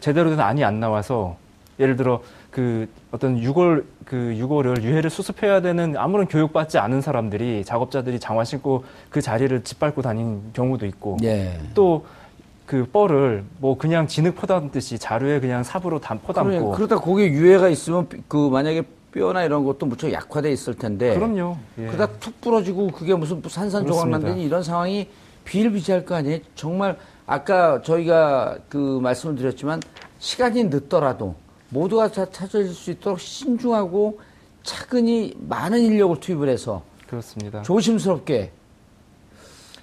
[0.00, 1.36] 제대로 된 안이 안 나와서
[1.80, 2.22] 예를 들어
[2.52, 8.84] 그 어떤 유골 그 유골을 유해를 수습해야 되는 아무런 교육받지 않은 사람들이 작업자들이 장화 신고
[9.08, 11.58] 그 자리를 짓밟고 다닌 경우도 있고 예.
[11.74, 17.68] 또그 뻘을 뭐 그냥 진흙 퍼담듯이 자루에 그냥 삽으로 담 퍼담고 그러니까 그러다 거기에 유해가
[17.70, 21.14] 있으면 삐- 그 만약에 뼈나 이런 것도 무척 약화돼 있을 텐데.
[21.14, 21.56] 그럼요.
[21.78, 21.86] 예.
[21.86, 24.18] 그러다 툭 부러지고 그게 무슨 산산 조각 그렇습니다.
[24.18, 25.08] 난다니 이런 상황이
[25.44, 26.38] 비일비재할 거 아니에요?
[26.54, 29.80] 정말 아까 저희가 그 말씀을 드렸지만
[30.18, 31.34] 시간이 늦더라도
[31.72, 34.20] 모두가 다 찾아질 수 있도록 신중하고
[34.62, 37.62] 차근히 많은 인력을 투입을 해서 그렇습니다.
[37.62, 38.52] 조심스럽게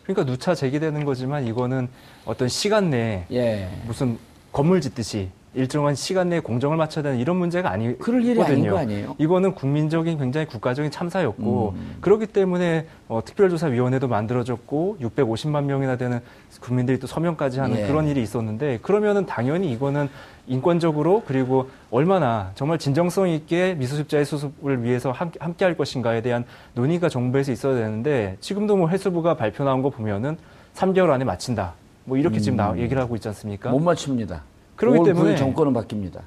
[0.04, 1.90] 그러니까 누차 제기되는 거지만 이거는
[2.26, 3.70] 어떤 시간 내에 예.
[3.86, 4.18] 무슨
[4.52, 8.04] 건물 짓듯이 일정한 시간 내에 공정을 맞춰야 되는 이런 문제가 아니거든요.
[8.04, 9.16] 그럴 일이 아닌 거 아니에요?
[9.18, 11.98] 이거는 국민적인 굉장히 국가적인 참사였고 음.
[12.02, 16.20] 그렇기 때문에 어, 특별조사위원회도 만들어졌고 650만 명이나 되는
[16.60, 17.88] 국민들이 또 서명까지 하는 예.
[17.88, 20.10] 그런 일이 있었는데 그러면은 당연히 이거는
[20.48, 27.10] 인권적으로 그리고 얼마나 정말 진정성 있게 미수습자의 수습을 위해서 함께, 함께 할 것인가에 대한 논의가
[27.10, 30.38] 정부에서 있어야 되는데 지금도 뭐 해수부가 발표 나온 거 보면은
[30.76, 31.74] 3개월 안에 마친다.
[32.06, 33.70] 뭐 이렇게 지금 나, 얘기를 하고 있지 않습니까?
[33.70, 34.44] 못 맞춥니다.
[34.80, 36.22] 그렇기 5월 9일 때문에 정권은 바뀝니다.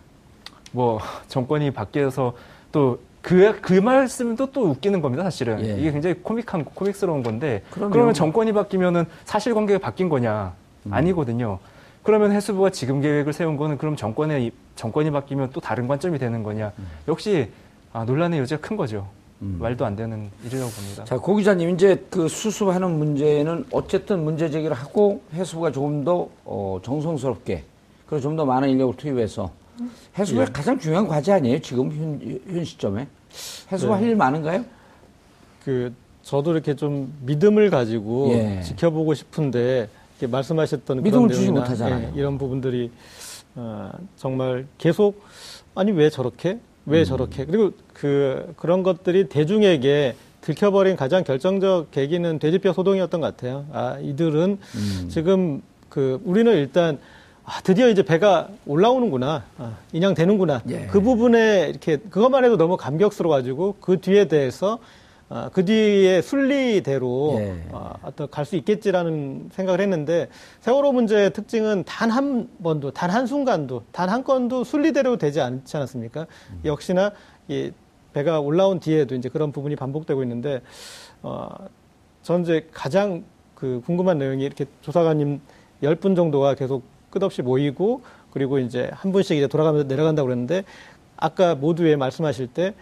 [0.73, 2.35] 뭐 정권이 바뀌어서
[2.71, 5.65] 또 그, 그 말씀도 또 웃기는 겁니다, 사실은.
[5.65, 5.79] 예.
[5.79, 7.63] 이게 굉장히 코믹한, 코믹스러운 건데.
[7.71, 7.93] 그럼요.
[7.93, 10.53] 그러면 정권이 바뀌면은 사실관계가 바뀐 거냐?
[10.87, 10.93] 음.
[10.93, 11.61] 아니거든요.
[12.03, 16.73] 그러면 해수부가 지금 계획을 세운 거는 그럼 정권의, 정권이 바뀌면 또 다른 관점이 되는 거냐?
[16.77, 16.87] 음.
[17.07, 17.49] 역시,
[17.93, 19.07] 아, 논란의 여지가 큰 거죠.
[19.39, 21.05] 말도 안 되는 일이라고 봅니다.
[21.05, 26.79] 자, 고 기자님, 이제 그 수습하는 문제는 어쨌든 문제 제기를 하고 해수부가 조금 더 어,
[26.83, 27.65] 정성스럽게
[28.07, 29.51] 그리고 좀 더 많은 인력을 투입해서
[30.19, 30.53] 해수부가 예.
[30.53, 31.59] 가장 중요한 과제 아니에요?
[31.61, 33.07] 지금 현, 현 시점에?
[33.71, 34.03] 해수부가 네.
[34.05, 34.65] 할일 많은가요?
[35.65, 38.61] 그 저도 이렇게 좀 믿음을 가지고 예.
[38.63, 39.89] 지켜보고 싶은데
[40.19, 42.13] 이렇게 말씀하셨던 믿음을 그런 주지 내용이나, 못하잖아요.
[42.15, 42.91] 예, 이런 부분들이
[43.55, 45.23] 어, 정말 계속
[45.75, 47.05] 아니 왜 저렇게 왜 음.
[47.05, 53.65] 저렇게 그리고 그 그런 것들이 대중에게 들켜버린 가장 결정적 계기는 돼지뼈 소동이었던 것 같아요.
[53.73, 55.09] 아 이들은 음.
[55.09, 56.99] 지금 그 우리는 일단
[57.45, 60.63] 아, 드디어 이제 배가 올라오는구나, 아, 인양되는구나.
[60.69, 60.87] 예.
[60.87, 64.79] 그 부분에 이렇게 그것만 해도 너무 감격스러워가지고 그 뒤에 대해서
[65.29, 67.65] 아, 그 뒤에 순리대로 예.
[67.73, 70.29] 아, 어떤 갈 수 있겠지라는 생각을 했는데
[70.61, 75.77] 세월호 문제의 특징은 단 한 번도, 단 한 순간도, 단 한 건도 순리대로 되지 않지
[75.77, 76.27] 않았습니까?
[76.65, 77.13] 역시나
[77.49, 77.73] 이
[78.13, 80.61] 배가 올라온 뒤에도 이제 그런 부분이 반복되고 있는데
[81.23, 81.49] 어,
[82.23, 83.25] 전 이제 가장
[83.57, 85.41] 그 궁금한 내용이 이렇게 조사관님
[85.83, 90.65] 10분 정도가 계속 끝없이 모이고 그리고 이제 한 분씩 이제 돌아가면서 내려간다고 그랬는데
[91.17, 92.75] 아까 모두에 말씀하실 때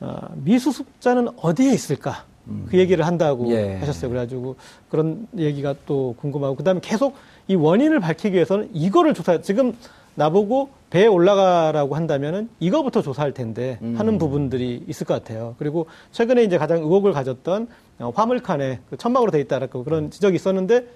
[0.00, 2.24] 어, 미수습자는 어디에 있을까?
[2.70, 3.76] 그 얘기를 한다고 예.
[3.76, 4.08] 하셨어요.
[4.08, 4.56] 그래가지고
[4.88, 7.14] 그런 얘기가 또 궁금하고 그다음에 계속
[7.46, 9.40] 이 원인을 밝히기 위해서는 이거를 조사.
[9.42, 9.74] 지금
[10.14, 15.54] 나보고 배에 올라가라고 한다면은 이거부터 조사할 텐데 하는 부분들이 있을 것 같아요.
[15.58, 20.86] 그리고 최근에 이제 가장 의혹을 가졌던 어, 화물칸에 그 천막으로 돼 있다라고 그런 지적이 있었는데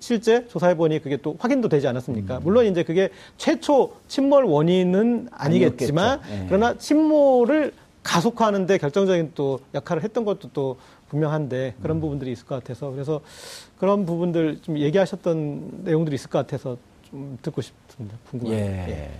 [0.00, 2.40] 실제 조사해 보니 그게 또 확인도 되지 않았습니까?
[2.40, 6.20] 물론 이제 그게 최초 침몰 원인은 아니겠지만.
[6.30, 6.44] 예.
[6.48, 12.90] 그러나 침몰을 가속화하는데 결정적인 또 역할을 했던 것도 또 분명한데 그런 부분들이 있을 것 같아서
[12.90, 13.20] 그래서
[13.78, 16.76] 그런 부분들 좀 얘기하셨던 내용들이 있을 것 같아서
[17.10, 18.16] 좀 듣고 싶습니다.
[18.30, 18.56] 궁금해요.
[18.56, 19.10] 예.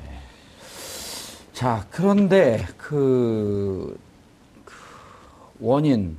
[1.52, 3.98] 자, 그런데 그,
[4.64, 4.74] 그
[5.58, 6.16] 원인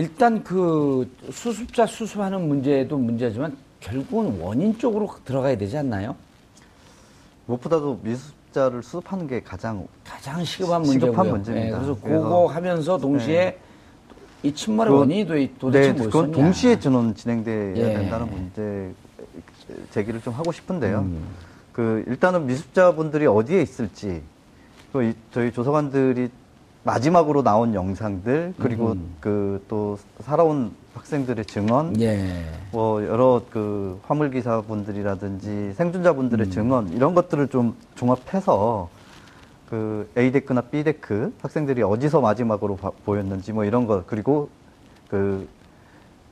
[0.00, 6.14] 일단 그 수습자 수습하는 문제도 문제지만 결국은 원인 쪽으로 들어가야 되지 않나요?
[7.46, 11.24] 무엇보다도 미수습자를 수습하는 게 가장 가장 시급한 문제고요.
[11.30, 11.66] 문제입니다.
[11.68, 13.56] 예, 그래서 그거 하면서 동시에
[14.42, 16.04] 이 침몰의 그건- 원인이 도- 도대체 네?
[16.04, 17.94] 그건 동시에 저는 진행돼야 예.
[17.94, 18.92] 된다는 문제
[19.92, 20.98] 제기를 좀 하고 싶은데요.
[20.98, 21.24] 음.
[21.72, 24.20] 그 일단은 미습자분들이 어디에 있을지
[24.92, 26.28] 그 이- 저희 조사관들이
[26.86, 29.16] 마지막으로 나온 영상들 그리고 음.
[29.20, 32.44] 그또 살아온 학생들의 증언 예.
[32.70, 36.50] 뭐 여러 그 화물 기사분들이라든지 생존자분들의 음.
[36.50, 38.88] 증언 이런 것들을 좀 종합해서
[39.68, 44.48] 그 A 데크나 B 데크 학생들이 어디서 마지막으로 봐- 보였는지 뭐 이런 것 그리고
[45.08, 45.48] 그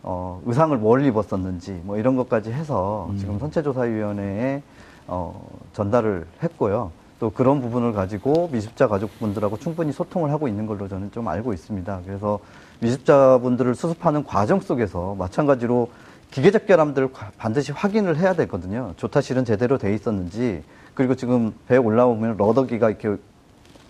[0.05, 3.19] 어, 의상을 뭘 입었었는지 뭐 이런 것까지 해서 음.
[3.19, 4.62] 지금 선체조사위원회에
[5.09, 6.93] 어, 전달을 했고요.
[7.20, 12.00] 또 그런 부분을 가지고 미습자 가족분들하고 충분히 소통을 하고 있는 걸로 저는 좀 알고 있습니다.
[12.05, 12.38] 그래서
[12.81, 15.90] 미습자분들을 수습하는 과정 속에서 마찬가지로
[16.31, 18.92] 기계적 결함들을 과- 반드시 확인을 해야 되거든요.
[18.96, 20.62] 조타 실은 제대로 돼 있었는지
[20.94, 23.16] 그리고 지금 배에 올라오면 러더기가 이렇게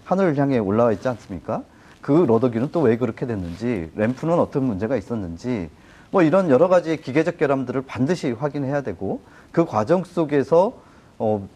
[0.05, 1.63] 하늘을 향해 올라와 있지 않습니까?
[2.03, 5.71] 그 러더기는 또 왜 그렇게 됐는지, 램프는 어떤 문제가 있었는지,
[6.11, 10.75] 뭐 이런 여러 가지 기계적 결함들을 반드시 확인해야 되고, 그 과정 속에서,
[11.19, 11.49] 어,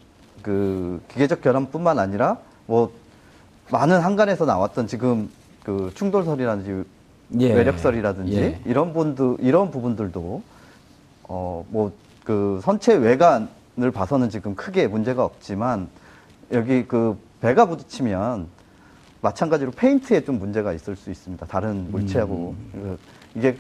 [0.43, 2.93] 그 기계적 결함뿐만 아니라, 뭐,
[3.71, 5.31] 많은 한간에서 나왔던 지금
[5.63, 6.85] 그 충돌설이라든지
[7.41, 7.53] 예.
[7.53, 8.61] 외력설이라든지 예.
[8.65, 10.43] 이런 분들, 이런 부분들도,
[11.25, 11.93] 어, 뭐,
[12.25, 15.89] 그 선체 외관을 봐서는 지금 크게 문제가 없지만,
[16.53, 18.47] 여기 그 배가 부딪히면
[19.21, 21.45] 마찬가지로 페인트에 좀 문제가 있을 수 있습니다.
[21.47, 22.55] 다른 물체하고.
[22.73, 22.99] 그
[23.35, 23.57] 이게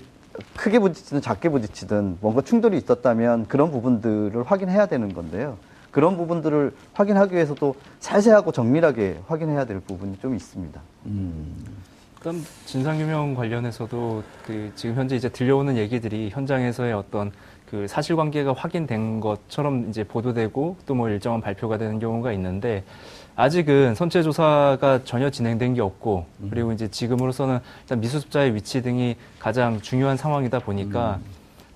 [0.57, 5.59] 크게 부딪히든 작게 부딪히든 뭔가 충돌이 있었다면 그런 부분들을 확인해야 되는 건데요.
[5.91, 10.81] 그런 부분들을 확인하기 위해서도 세세하고 정밀하게 확인해야 될 부분이 좀 있습니다.
[12.17, 17.31] 일단 진상규명 관련해서도 그 지금 현재 이제 들려오는 얘기들이 현장에서의 어떤
[17.71, 22.83] 그 사실관계가 확인된 것처럼 이제 보도되고 또 뭐 일정한 발표가 되는 경우가 있는데
[23.37, 29.81] 아직은 선체 조사가 전혀 진행된 게 없고 그리고 이제 지금으로서는 일단 미수습자의 위치 등이 가장
[29.81, 31.21] 중요한 상황이다 보니까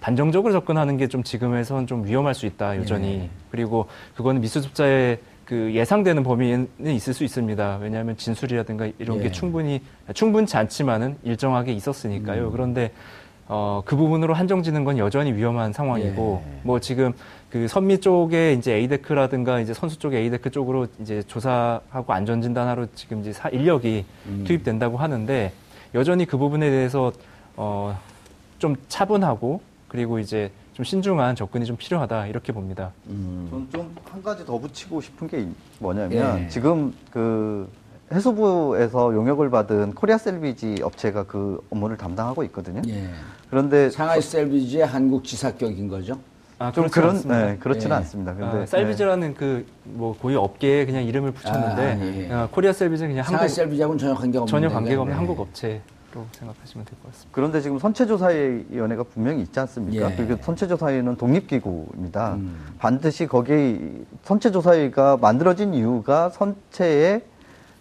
[0.03, 3.29] 단정적으로 접근하는 게 좀 지금에선 좀 위험할 수 있다 여전히 예.
[3.51, 3.87] 그리고
[4.17, 7.79] 그거는 미수습자의 그 예상되는 범위는 있을 수 있습니다.
[7.83, 9.25] 왜냐하면 진술이라든가 이런 예.
[9.25, 9.83] 게 충분히
[10.15, 12.47] 충분치 않지만은 일정하게 있었으니까요.
[12.47, 12.53] 음.
[12.53, 12.93] 그런데
[13.49, 16.61] 어, 그 부분으로 한정지는 건 여전히 위험한 상황이고 예.
[16.63, 17.13] 뭐 지금
[17.51, 22.41] 그 선미 쪽에 이제 A deck라든가 이제 선수 쪽에 A deck 쪽으로 이제 조사하고 안전
[22.41, 24.45] 진단하러 지금 이제 사, 인력이 음.
[24.47, 25.53] 투입된다고 하는데
[25.95, 27.13] 여전히 그 부분에 대해서
[27.57, 27.99] 어,
[28.59, 29.61] 좀 차분하고
[29.93, 32.93] 그리고 이제 좀 신중한 접근이 좀 필요하다 이렇게 봅니다.
[33.09, 33.47] 음.
[33.51, 35.47] 저는 좀 한 가지 더 붙이고 싶은 게
[35.79, 36.49] 뭐냐면 예.
[36.49, 37.69] 지금 그
[38.13, 42.83] 해수부에서 용역을 받은 코리아 샐비지 업체가 그 업무를 담당하고 있거든요.
[42.89, 43.09] 예.
[43.51, 46.19] 그런데 상하이 셀비지의 한국 지사격인 거죠?
[46.59, 47.47] 아, 좀 그렇지 그런 않습니다.
[47.47, 47.99] 네, 그렇지는 예.
[47.99, 48.35] 않습니다.
[48.35, 52.33] 근데 아, 셀비즈라는 그뭐 고유 업계에 그냥 이름을 붙였는데 아, 예.
[52.33, 54.69] 아, 코리아 셀비즈는 그냥 상하이 한국 셀비지하고는 전혀 관계가 없는 전혀.
[54.75, 55.17] 관계가 없는 네.
[55.19, 55.81] 한국 업체
[56.15, 57.31] 로 생각하시면 될 것 같습니다.
[57.33, 60.11] 그런데 지금 선체조사위원회가 분명히 있지 않습니까?
[60.11, 60.17] 예.
[60.17, 62.35] 그리고 선체조사위는 독립기구입니다.
[62.35, 62.75] 음.
[62.79, 67.23] 반드시 거기 선체조사위가 만들어진 이유가 선체의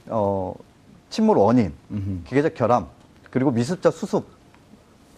[0.07, 0.53] 어,
[1.09, 2.23] 침몰 원인, 음흠.
[2.25, 2.87] 기계적 결함,
[3.29, 4.25] 그리고 미습자 수습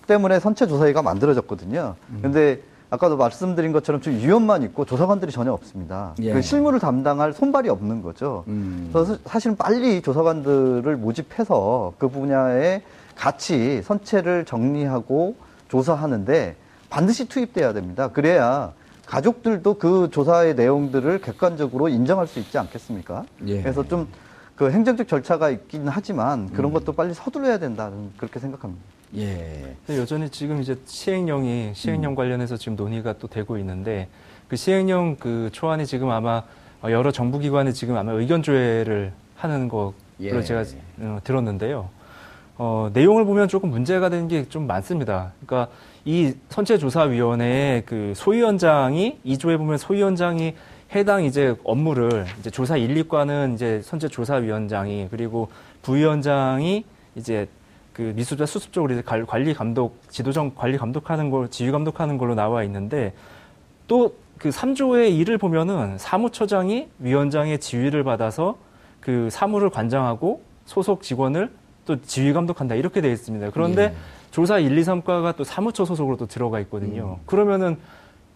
[0.07, 1.95] 때문에 선체조사위가 만들어졌거든요.
[2.09, 2.19] 음.
[2.21, 6.13] 근데 아까도 말씀드린 것처럼 좀 위원만 있고 조사관들이 전혀 없습니다.
[6.21, 6.31] 예.
[6.33, 8.43] 그 실무를 담당할 손발이 없는 거죠.
[8.47, 8.89] 음.
[8.93, 12.81] 그래서 사실은 빨리 조사관들을 모집해서 그 분야에
[13.15, 15.35] 같이 선체를 정리하고
[15.67, 16.55] 조사하는데
[16.89, 18.09] 반드시 투입돼야 됩니다.
[18.09, 18.73] 그래야
[19.05, 23.25] 가족들도 그 조사의 내용들을 객관적으로 인정할 수 있지 않겠습니까?
[23.47, 23.61] 예.
[23.61, 24.07] 그래서 좀
[24.55, 28.83] 그 행정적 절차가 있긴 하지만 그런 것도 빨리 서둘러야 된다는 그렇게 생각합니다.
[29.17, 29.75] 예.
[29.89, 34.09] 여전히 지금 이제 시행령이 시행령 관련해서 지금 논의가 또 되고 있는데
[34.47, 36.43] 그 시행령 그 초안이 지금 아마
[36.83, 40.41] 어, 여러 정부기관에 지금 아마 의견 조회를 하는 거로 예.
[40.41, 40.63] 제가
[40.99, 41.89] 어, 들었는데요.
[42.57, 45.31] 어, 내용을 보면 조금 문제가 되는 게 좀 많습니다.
[45.45, 45.71] 그러니까
[46.05, 50.53] 이 선체조사위원회의 그 소위원장이 이조에 보면 소위원장이
[50.93, 55.49] 해당 이제 업무를 이제 조사 1, 2과는 이제 선체조사위원장이 그리고
[55.81, 56.85] 부위원장이
[57.15, 57.47] 이제
[57.93, 62.35] 그 미수자 수습 쪽으로 이제 관- 관리 감독, 지도정 관리 감독하는 걸 지휘 감독하는 걸로
[62.35, 63.13] 나와 있는데
[63.87, 68.57] 또 그 3조의 일을 보면은 사무처장이 위원장의 지휘를 받아서
[68.99, 71.49] 그 사무를 관장하고 소속 직원을
[71.85, 73.51] 또 지휘 감독한다 이렇게 되어 있습니다.
[73.51, 73.93] 그런데 예.
[74.31, 77.17] 조사 1, 2, 3과가 또 사무처 소속으로 또 들어가 있거든요.
[77.19, 77.23] 음.
[77.25, 77.77] 그러면은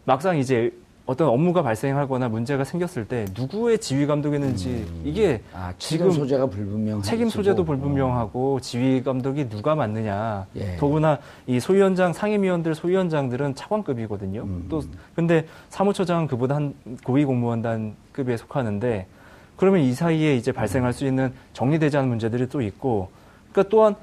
[0.06, 0.72] 막상 이제
[1.08, 7.02] 어떤 업무가 발생하거나 문제가 생겼을 때 누구의 지휘 감독이었는지 이게 아, 책임 지금 소재가 불분명한
[7.02, 10.46] 책임 소재도 불분명하고 지휘 감독이 누가 맡느냐.
[10.58, 10.76] 예.
[10.76, 14.44] 더구나 이 소위원장 상임위원들 소위원장들은 차관급이거든요.
[14.44, 14.66] 음.
[14.70, 14.84] 또
[15.16, 16.74] 근데 사무처장은 그보다 한
[17.06, 19.08] 고위 공무원단급에 속하는데
[19.56, 23.10] 그러면 이 사이에 이제 발생할 수 있는 정리되지 않은 문제들이 또 있고
[23.58, 23.96] 그러니까 또한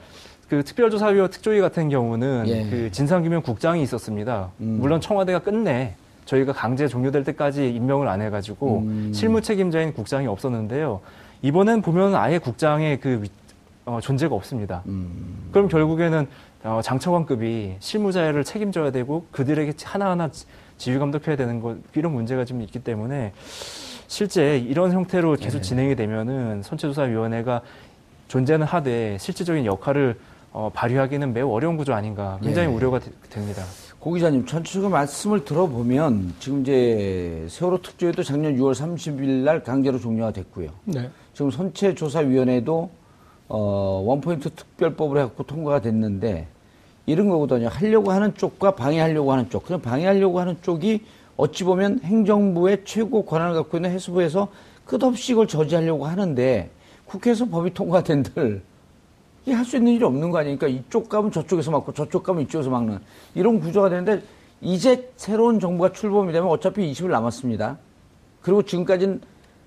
[0.48, 2.68] 그 특별조사위와 특조위 같은 경우는 예.
[2.68, 4.50] 그 진상규명 국장이 있었습니다.
[4.60, 4.78] 음.
[4.80, 9.12] 물론 청와대가 끝내 저희가 강제 종료될 때까지 임명을 안 해가지고 음.
[9.14, 11.00] 실무 책임자인 국장이 없었는데요.
[11.42, 13.28] 이번엔 보면 아예 국장의 그 위-
[13.86, 14.82] 어, 존재가 없습니다.
[14.86, 15.48] 음.
[15.52, 16.26] 그럼 결국에는
[16.64, 20.46] 어, 장차관급이 실무자를 책임져야 되고 그들에게 하나하나 지-
[20.78, 23.32] 지휘 감독해야 되는 것 이런 문제가 좀 있기 때문에
[24.08, 25.62] 실제 이런 형태로 계속 네.
[25.62, 27.60] 진행이 되면은 선체조사위원회가
[28.28, 30.16] 존재는 하되 실질적인 역할을
[30.52, 32.72] 어, 발휘하기는 매우 어려운 구조 아닌가 굉장히 예.
[32.72, 33.62] 우려가 되- 됩니다.
[33.98, 40.30] 고 기자님, 전체적으로 말씀을 들어보면 지금 이제 세월호 특조위도 작년 6월 30일 날 강제로 종료가
[40.32, 40.68] 됐고요.
[40.84, 41.08] 네.
[41.32, 42.90] 지금 선체조사위원회도
[43.48, 46.46] 어, 원포인트 특별법으로 해갖고 통과가 됐는데
[47.06, 47.68] 이런 거거든요.
[47.68, 49.64] 하려고 하는 쪽과 방해하려고 하는 쪽.
[49.64, 51.02] 그냥 방해하려고 하는 쪽이
[51.36, 54.48] 어찌 보면 행정부의 최고 권한을 갖고 있는 해수부에서
[54.84, 56.70] 끝없이 이걸 저지하려고 하는데
[57.14, 58.62] 국회에서 법이 통과된들
[59.46, 62.98] 이게 할수 있는 일이 없는 거 아니니까 이쪽 가면 저쪽에서 막고 저쪽 가면 이쪽에서 막는
[63.34, 64.22] 이런 구조가 되는데
[64.60, 67.78] 이제 새로운 정부가 출범이 되면 어차피 20일 남았습니다.
[68.40, 69.20] 그리고 지금까지는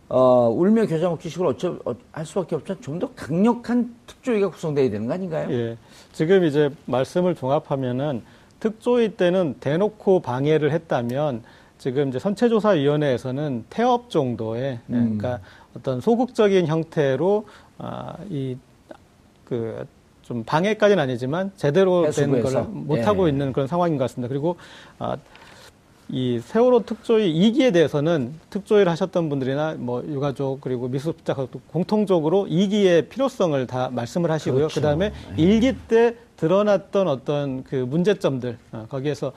[0.09, 4.89] 어, 울며 겨자 먹기 식으로 어쩌, 어, 할 수밖에 없지만 좀 더 강력한 특조위가 구성돼야
[4.89, 5.47] 되는 거 아닌가요?
[5.51, 5.77] 예.
[6.13, 8.23] 지금 이제 말씀을 종합하면은
[8.59, 11.43] 특조위 때는 대놓고 방해를 했다면
[11.77, 15.17] 지금 이제 선체조사위원회에서는 태업 정도의 예, 음.
[15.17, 15.39] 그러니까
[15.75, 17.45] 어떤 소극적인 형태로
[17.77, 19.85] 아, 이그
[20.23, 22.41] 좀 방해까지는 아니지만 제대로 된?
[22.41, 23.31] 걸 못하고 예.
[23.31, 24.27] 있는 그런 상황인 것 같습니다.
[24.27, 24.57] 그리고
[24.99, 25.15] 아,
[26.09, 31.35] 이 세월호 특조위 2기에 대해서는 특조위를 하셨던 분들이나 뭐 유가족 그리고 미수습자
[31.71, 34.67] 공통적으로 2기의 필요성을 다 말씀을 하시고요.
[34.67, 34.75] 그렇죠.
[34.75, 35.59] 그 다음에 네.
[35.59, 39.33] 1기 때 드러났던 어떤 그 문제점들 어, 거기에서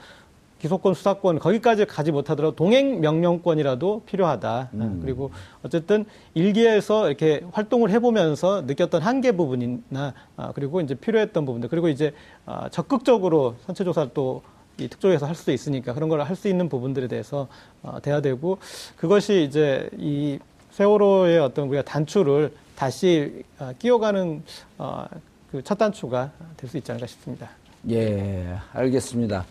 [0.61, 4.69] 기소권, 수사권 거기까지 가지 못하더라도 동행 명령권이라도 필요하다.
[4.73, 5.31] 어, 그리고
[5.63, 12.13] 어쨌든 일기에서 이렇게 활동을 해보면서 느꼈던 한계 부분이나 아, 그리고 이제 필요했던 부분들 그리고 이제
[12.45, 14.41] 아, 적극적으로 선체 조사를 또
[14.79, 17.47] 이 특조위에서 할 수도 있으니까 그런 걸 할 수 있는 부분들에 대해서
[17.83, 18.57] 어, 돼야 되고
[18.95, 20.39] 그것이 이제 이
[20.71, 24.41] 세월호의 어떤 우리가 단추를 다시 아, 끼워가는
[24.77, 25.05] 어,
[25.51, 27.49] 그첫 단추가 될 수 있지 않을까 싶습니다.
[27.89, 29.45] 예, 알겠습니다.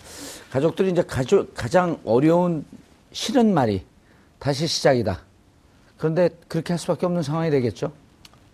[0.51, 2.65] 가족들이 이제 가족, 가장 어려운
[3.13, 3.85] 싫은 말이
[4.39, 5.21] 다시 시작이다.
[5.99, 7.93] 그런데 그렇게 할 수밖에 없는 상황이 되겠죠?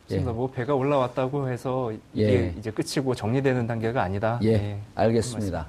[0.05, 0.33] 맞습니다.
[0.33, 2.55] 뭐 배가 올라왔다고 해서 이게 예.
[2.59, 4.39] 이제 끝이고 정리되는 단계가 아니다.
[4.43, 4.81] 예, 예.
[4.95, 5.67] 알겠습니다.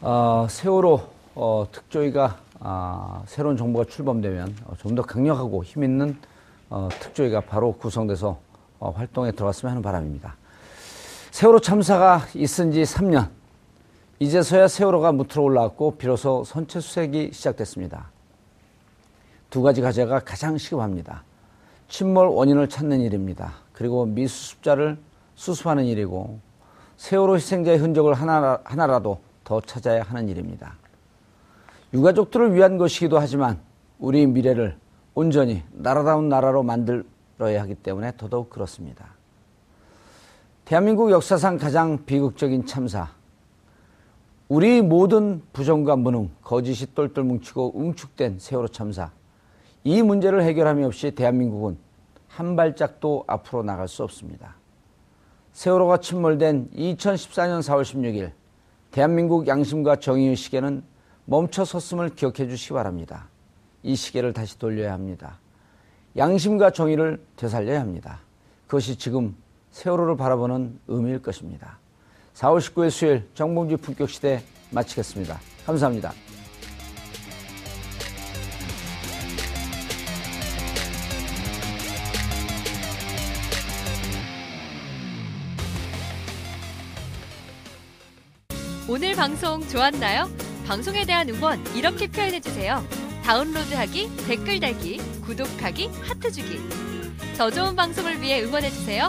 [0.00, 1.00] 어, 세월호
[1.34, 6.16] 어, 특조위가 아, 새로운 정부가 출범되면 어, 좀더 강력하고 힘 있는
[6.70, 8.38] 어, 특조위가 바로 구성돼서
[8.78, 10.36] 어, 활동에 들어갔으면 하는 바람입니다.
[11.32, 13.30] 세월호 참사가 있은 지 3년.
[14.18, 18.10] 이제서야 세월호가 무트로 올라왔고 비로소 선체 수색이 시작됐습니다.
[19.48, 21.24] 두 가지 과제가 가장 시급합니다.
[21.88, 23.54] 침몰 원인을 찾는 일입니다.
[23.72, 24.98] 그리고 미수습자를
[25.34, 26.38] 수습하는 일이고
[26.98, 30.76] 세월호 희생자의 흔적을 하나, 하나라도 더 찾아야 하는 일입니다.
[31.94, 33.58] 유가족들을 위한 것이기도 하지만
[33.98, 34.76] 우리 미래를
[35.14, 39.21] 온전히 나라다운 나라로 만들어야 하기 때문에 더더욱 그렇습니다.
[40.64, 43.10] 대한민국 역사상 가장 비극적인 참사.
[44.48, 49.10] 우리 모든 부정과 무능, 거짓이 똘똘 뭉치고 응축된 세월호 참사.
[49.82, 51.76] 이 문제를 해결함이 없이 대한민국은
[52.28, 54.54] 한 발짝도 앞으로 나갈 수 없습니다.
[55.52, 58.30] 세월호가 침몰된 2014년 4월 16일
[58.92, 60.84] 대한민국 양심과 정의의 시계는
[61.24, 63.28] 멈춰 섰음을 기억해 주시기 바랍니다.
[63.82, 65.40] 이 시계를 다시 돌려야 합니다.
[66.16, 68.20] 양심과 정의를 되살려야 합니다.
[68.66, 69.34] 그것이 지금
[69.72, 71.78] 세월호를 바라보는 의미일 것입니다.
[72.34, 75.40] 4월 19일 수요일 정봉주 품격 시대 마치겠습니다.
[75.66, 76.12] 감사합니다.
[88.88, 90.28] 오늘 방송 좋았나요?
[90.66, 92.82] 방송에 대한 응원 이렇게 표현해 주세요.
[93.24, 96.58] 다운로드하기, 댓글 달기, 구독하기, 하트 주기.
[97.38, 99.08] 더 좋은 방송을 위해 응원해 주세요.